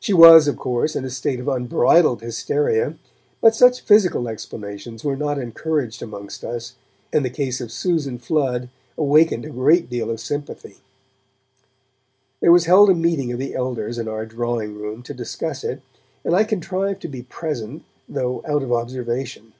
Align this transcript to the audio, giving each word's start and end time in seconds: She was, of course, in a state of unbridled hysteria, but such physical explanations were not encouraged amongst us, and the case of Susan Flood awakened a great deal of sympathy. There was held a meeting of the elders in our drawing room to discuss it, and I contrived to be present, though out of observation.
She 0.00 0.14
was, 0.14 0.48
of 0.48 0.56
course, 0.56 0.96
in 0.96 1.04
a 1.04 1.10
state 1.10 1.38
of 1.38 1.46
unbridled 1.46 2.22
hysteria, 2.22 2.94
but 3.42 3.54
such 3.54 3.82
physical 3.82 4.26
explanations 4.26 5.04
were 5.04 5.14
not 5.14 5.36
encouraged 5.38 6.00
amongst 6.00 6.42
us, 6.42 6.76
and 7.12 7.22
the 7.22 7.28
case 7.28 7.60
of 7.60 7.70
Susan 7.70 8.16
Flood 8.16 8.70
awakened 8.96 9.44
a 9.44 9.50
great 9.50 9.90
deal 9.90 10.08
of 10.10 10.20
sympathy. 10.20 10.76
There 12.40 12.50
was 12.50 12.64
held 12.64 12.88
a 12.88 12.94
meeting 12.94 13.30
of 13.30 13.38
the 13.38 13.54
elders 13.54 13.98
in 13.98 14.08
our 14.08 14.24
drawing 14.24 14.74
room 14.74 15.02
to 15.02 15.12
discuss 15.12 15.62
it, 15.62 15.82
and 16.24 16.34
I 16.34 16.44
contrived 16.44 17.02
to 17.02 17.08
be 17.08 17.24
present, 17.24 17.82
though 18.08 18.42
out 18.48 18.62
of 18.62 18.72
observation. 18.72 19.52